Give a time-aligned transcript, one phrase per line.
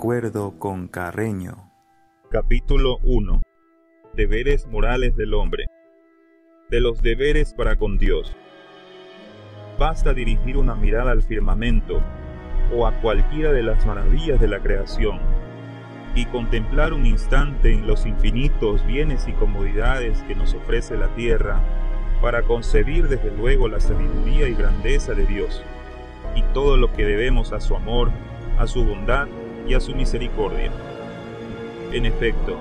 [0.00, 1.70] acuerdo con Carreño.
[2.30, 3.42] Capítulo 1.
[4.14, 5.66] Deberes morales del hombre.
[6.70, 8.34] De los deberes para con Dios.
[9.78, 12.00] Basta dirigir una mirada al firmamento
[12.74, 15.18] o a cualquiera de las maravillas de la creación
[16.14, 21.60] y contemplar un instante en los infinitos bienes y comodidades que nos ofrece la tierra
[22.22, 25.62] para concebir desde luego la sabiduría y grandeza de Dios
[26.34, 28.10] y todo lo que debemos a su amor,
[28.56, 29.28] a su bondad
[29.66, 30.70] y a su misericordia.
[31.92, 32.56] En efecto,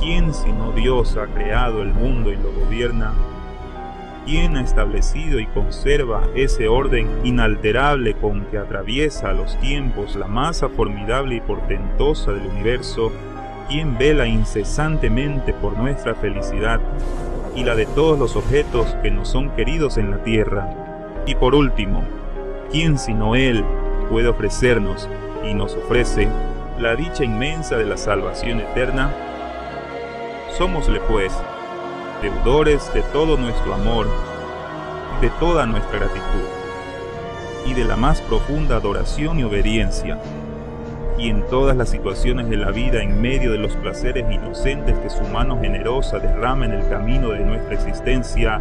[0.00, 3.14] ¿quién sino Dios ha creado el mundo y lo gobierna?
[4.28, 10.68] ¿Quién ha establecido y conserva ese orden inalterable con que atraviesa los tiempos la masa
[10.68, 13.10] formidable y portentosa del universo?
[13.68, 16.80] ¿Quién vela incesantemente por nuestra felicidad
[17.56, 20.68] y la de todos los objetos que nos son queridos en la tierra?
[21.26, 22.02] Y por último,
[22.70, 23.64] ¿quién sino Él
[24.10, 25.08] puede ofrecernos
[25.44, 26.28] y nos ofrece
[26.78, 29.12] la dicha inmensa de la salvación eterna?
[30.56, 31.32] Somosle pues
[32.22, 34.06] deudores de todo nuestro amor,
[35.20, 36.48] de toda nuestra gratitud
[37.66, 40.18] y de la más profunda adoración y obediencia.
[41.18, 45.10] Y en todas las situaciones de la vida, en medio de los placeres inocentes que
[45.10, 48.60] su mano generosa derrama en el camino de nuestra existencia,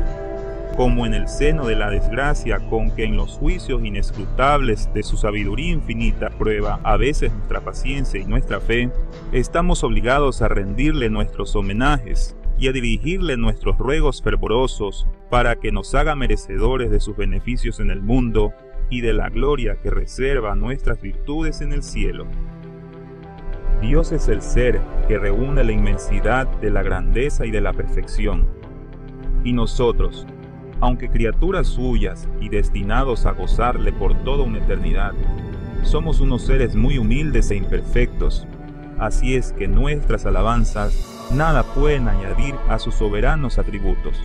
[0.77, 5.17] como en el seno de la desgracia con que en los juicios inescrutables de su
[5.17, 8.91] sabiduría infinita prueba a veces nuestra paciencia y nuestra fe,
[9.31, 15.95] estamos obligados a rendirle nuestros homenajes y a dirigirle nuestros ruegos fervorosos para que nos
[15.95, 18.53] haga merecedores de sus beneficios en el mundo
[18.91, 22.27] y de la gloria que reserva nuestras virtudes en el cielo.
[23.81, 28.47] Dios es el ser que reúne la inmensidad de la grandeza y de la perfección.
[29.43, 30.27] Y nosotros,
[30.79, 35.13] aunque criaturas suyas y destinados a gozarle por toda una eternidad,
[35.83, 38.47] somos unos seres muy humildes e imperfectos,
[38.99, 44.21] así es que nuestras alabanzas nada pueden añadir a sus soberanos atributos.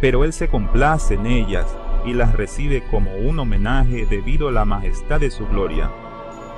[0.00, 1.66] Pero Él se complace en ellas
[2.04, 5.90] y las recibe como un homenaje debido a la majestad de su gloria,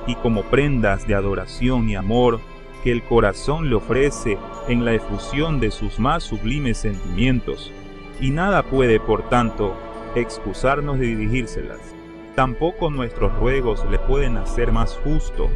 [0.06, 2.41] y como prendas de adoración y amor
[2.83, 4.38] que el corazón le ofrece
[4.69, 7.72] en la efusión de sus más sublimes sentimientos
[8.21, 9.77] y nada puede, por tanto,
[10.15, 11.81] excusarnos de dirigírselas.
[12.34, 15.51] Tampoco nuestros ruegos le pueden hacer más justo,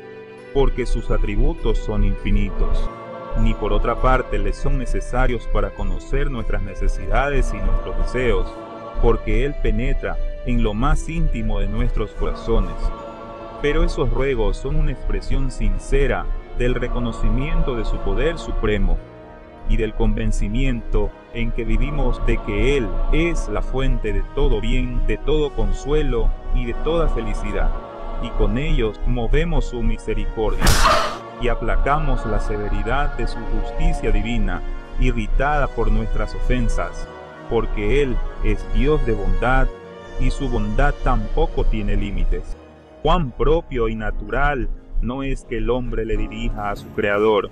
[0.55, 2.89] porque sus atributos son infinitos,
[3.41, 8.53] ni por otra parte le son necesarios para conocer nuestras necesidades y nuestros deseos,
[9.01, 12.75] porque Él penetra en lo más íntimo de nuestros corazones.
[13.63, 16.27] Pero esos ruegos son una expresión sincera
[16.59, 18.99] del reconocimiento de su poder supremo
[19.69, 25.07] y del convencimiento en que vivimos de que Él es la fuente de todo bien,
[25.07, 27.71] de todo consuelo y de toda felicidad,
[28.23, 30.65] y con ellos movemos su misericordia
[31.41, 34.63] y aplacamos la severidad de su justicia divina,
[35.01, 37.09] irritada por nuestras ofensas,
[37.51, 39.67] porque Él es Dios de bondad
[40.21, 42.57] y su bondad tampoco tiene límites.
[43.03, 44.69] Cuán propio y natural
[45.01, 47.51] no es que el hombre le dirija a su Creador,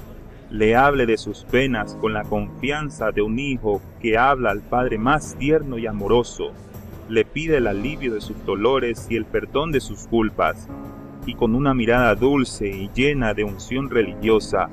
[0.51, 4.99] le hable de sus penas con la confianza de un hijo que habla al Padre
[4.99, 6.53] más tierno y amoroso,
[7.09, 10.69] le pide el alivio de sus dolores y el perdón de sus culpas,
[11.27, 14.69] y con una mirada dulce y llena de unción religiosa,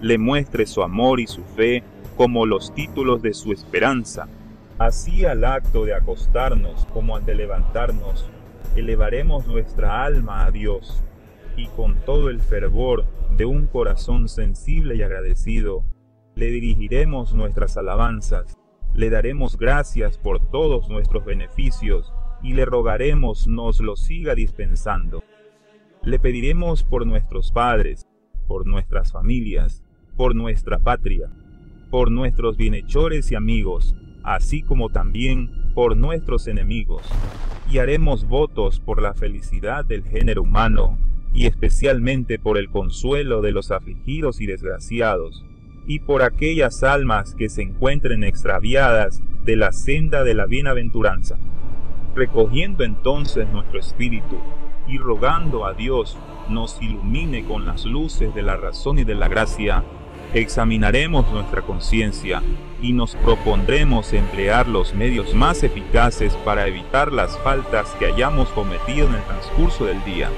[0.00, 1.82] le muestre su amor y su fe
[2.16, 4.28] como los títulos de su esperanza.
[4.78, 8.26] Así al acto de acostarnos como al de levantarnos,
[8.74, 11.02] elevaremos nuestra alma a Dios,
[11.56, 13.04] y con todo el fervor
[13.36, 15.84] de un corazón sensible y agradecido,
[16.34, 18.58] le dirigiremos nuestras alabanzas,
[18.94, 25.22] le daremos gracias por todos nuestros beneficios y le rogaremos nos lo siga dispensando.
[26.02, 28.06] Le pediremos por nuestros padres,
[28.48, 29.82] por nuestras familias,
[30.16, 31.30] por nuestra patria,
[31.90, 33.94] por nuestros bienhechores y amigos,
[34.24, 37.02] así como también por nuestros enemigos,
[37.70, 40.98] y haremos votos por la felicidad del género humano
[41.34, 45.44] y especialmente por el consuelo de los afligidos y desgraciados,
[45.86, 51.38] y por aquellas almas que se encuentren extraviadas de la senda de la bienaventuranza.
[52.14, 54.36] Recogiendo entonces nuestro espíritu
[54.86, 56.16] y rogando a Dios
[56.48, 59.82] nos ilumine con las luces de la razón y de la gracia,
[60.34, 62.42] examinaremos nuestra conciencia
[62.80, 69.08] y nos propondremos emplear los medios más eficaces para evitar las faltas que hayamos cometido
[69.08, 70.28] en el transcurso del día.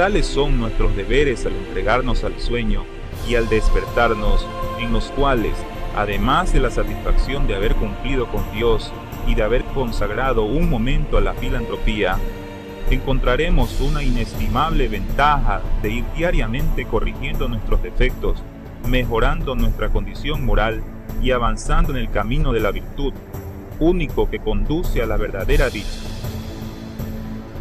[0.00, 2.84] Tales son nuestros deberes al entregarnos al sueño
[3.28, 4.46] y al despertarnos,
[4.78, 5.52] en los cuales,
[5.94, 8.90] además de la satisfacción de haber cumplido con Dios
[9.26, 12.16] y de haber consagrado un momento a la filantropía,
[12.90, 18.42] encontraremos una inestimable ventaja de ir diariamente corrigiendo nuestros defectos,
[18.88, 20.82] mejorando nuestra condición moral
[21.22, 23.12] y avanzando en el camino de la virtud,
[23.78, 26.00] único que conduce a la verdadera dicha.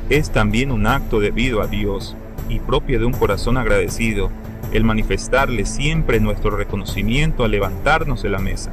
[0.09, 2.15] Es también un acto debido a Dios
[2.50, 4.30] y propio de un corazón agradecido
[4.74, 8.72] el manifestarle siempre nuestro reconocimiento al levantarnos de la mesa.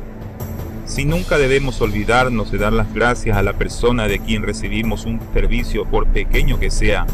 [0.84, 5.20] Si nunca debemos olvidarnos de dar las gracias a la persona de quien recibimos un
[5.32, 7.06] servicio por pequeño que sea,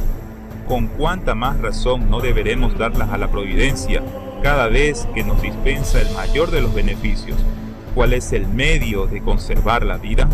[0.69, 4.03] con cuánta más razón no deberemos darlas a la providencia
[4.43, 7.38] cada vez que nos dispensa el mayor de los beneficios.
[7.94, 10.29] ¿Cuál es el medio de conservar la vida?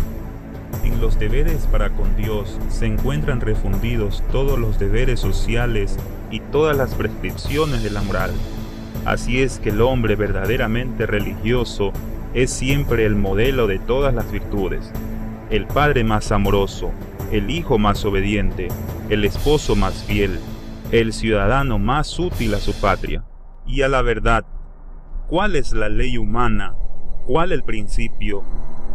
[0.83, 5.97] En los deberes para con Dios se encuentran refundidos todos los deberes sociales
[6.31, 8.31] y todas las prescripciones de la moral.
[9.05, 11.93] Así es que el hombre verdaderamente religioso
[12.33, 14.91] es siempre el modelo de todas las virtudes,
[15.49, 16.91] el padre más amoroso,
[17.31, 18.67] el hijo más obediente,
[19.09, 20.39] el esposo más fiel,
[20.91, 23.23] el ciudadano más útil a su patria
[23.65, 24.45] y a la verdad.
[25.27, 26.75] ¿Cuál es la ley humana?
[27.25, 28.43] ¿Cuál el principio?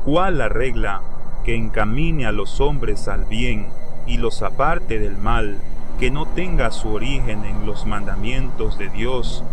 [0.04, 1.00] ¿Cuál la regla
[1.44, 3.68] que encamine a los hombres al bien
[4.06, 5.58] y los aparte del mal?
[5.98, 9.44] Que no tenga su origen en los mandamientos de Dios,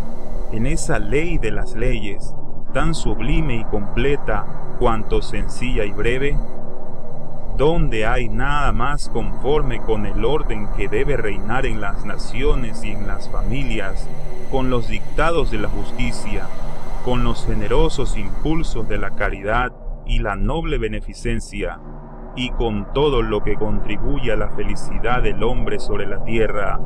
[0.52, 2.34] en esa ley de las leyes,
[2.72, 4.44] tan sublime y completa
[4.78, 6.36] cuanto sencilla y breve,
[7.56, 12.92] donde hay nada más conforme con el orden que debe reinar en las naciones y
[12.92, 14.08] en las familias,
[14.50, 16.46] con los dictados de la justicia,
[17.04, 19.72] con los generosos impulsos de la caridad
[20.06, 21.78] y la noble beneficencia,
[22.34, 26.80] y con todo lo que contribuye a la felicidad del hombre sobre la tierra,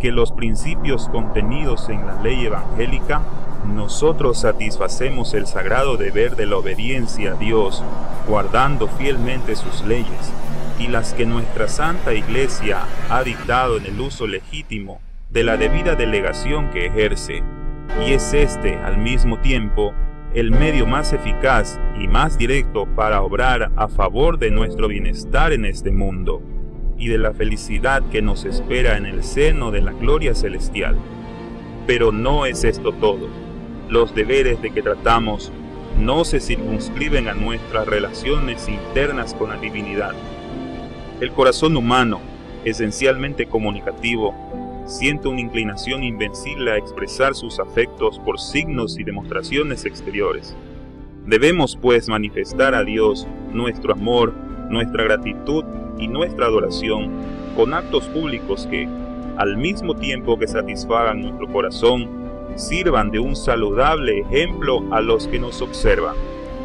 [0.00, 3.22] que los principios contenidos en la ley evangélica,
[3.74, 7.82] nosotros satisfacemos el sagrado deber de la obediencia a Dios,
[8.28, 10.32] guardando fielmente sus leyes,
[10.78, 12.80] y las que nuestra Santa Iglesia
[13.10, 15.00] ha dictado en el uso legítimo
[15.30, 17.42] de la debida delegación que ejerce,
[18.06, 19.94] y es este al mismo tiempo
[20.34, 25.64] el medio más eficaz y más directo para obrar a favor de nuestro bienestar en
[25.64, 26.42] este mundo
[26.98, 30.96] y de la felicidad que nos espera en el seno de la gloria celestial.
[31.86, 33.28] Pero no es esto todo.
[33.88, 35.52] Los deberes de que tratamos
[35.98, 40.14] no se circunscriben a nuestras relaciones internas con la divinidad.
[41.20, 42.20] El corazón humano,
[42.64, 44.34] esencialmente comunicativo,
[44.86, 50.54] siente una inclinación invencible a expresar sus afectos por signos y demostraciones exteriores.
[51.26, 54.32] Debemos pues manifestar a Dios nuestro amor,
[54.70, 55.64] nuestra gratitud
[55.98, 57.10] y nuestra adoración
[57.56, 58.88] con actos públicos que,
[59.36, 62.08] al mismo tiempo que satisfagan nuestro corazón,
[62.54, 66.14] sirvan de un saludable ejemplo a los que nos observan.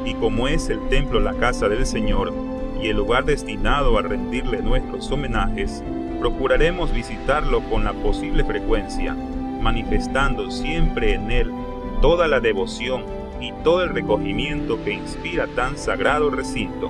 [0.06, 2.32] Y como es el templo la casa del Señor
[2.80, 5.84] y el lugar destinado a rendirle nuestros homenajes,
[6.20, 9.16] procuraremos visitarlo con la posible frecuencia,
[9.60, 11.52] manifestando siempre en él
[12.00, 16.90] toda la devoción y todo el recogimiento que inspira tan sagrado recinto.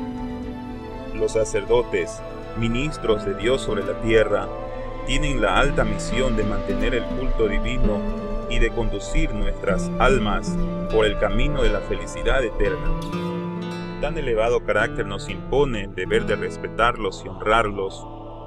[1.15, 2.21] Los sacerdotes,
[2.59, 4.48] ministros de Dios sobre la tierra,
[5.07, 8.00] tienen la alta misión de mantener el culto divino
[8.50, 10.56] y de conducir nuestras almas
[10.92, 12.99] por el camino de la felicidad eterna.
[14.02, 18.06] Tan elevado carácter nos impone el deber de respetarlos y honrarlos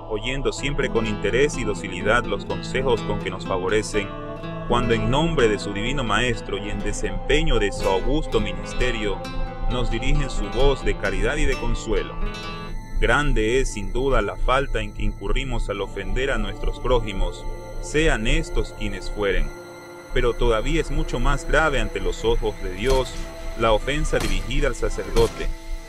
[0.08, 4.08] oyendo siempre con interés y docilidad los consejos con que nos favorecen,
[4.68, 9.20] cuando en nombre de su divino Maestro y en desempeño de su augusto ministerio,
[9.70, 12.14] nos dirigen su voz de caridad y de consuelo.
[12.98, 17.44] Grande es sin duda la falta en que incurrimos al ofender a nuestros prójimos,
[17.82, 19.50] sean estos quienes fueren,
[20.14, 23.12] pero todavía es mucho más grave ante los ojos de Dios
[23.58, 25.48] la ofensa dirigida al sacerdote,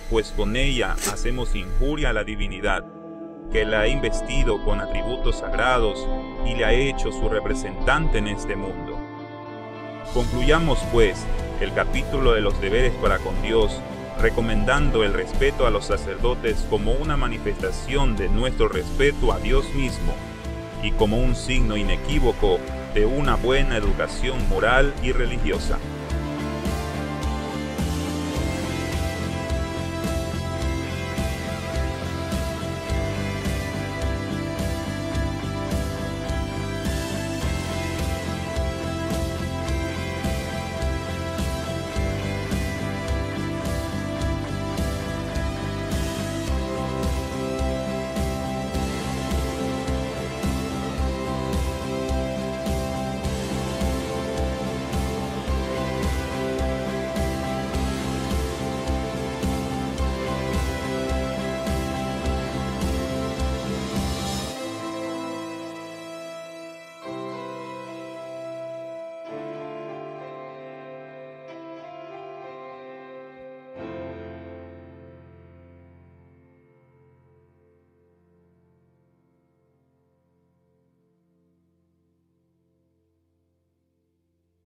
[0.09, 2.94] pues con ella hacemos injuria a la divinidad
[3.51, 6.07] que la ha investido con atributos sagrados
[6.45, 8.99] y le ha hecho su representante en este mundo.
[10.13, 11.25] Concluyamos pues
[11.59, 13.81] el capítulo de los deberes para con Dios,
[14.19, 20.13] recomendando el respeto a los sacerdotes como una manifestación de nuestro respeto a Dios mismo
[20.83, 22.59] y como un signo inequívoco
[22.93, 25.77] de una buena educación moral y religiosa.